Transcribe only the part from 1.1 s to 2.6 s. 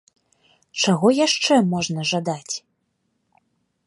яшчэ можна жадаць?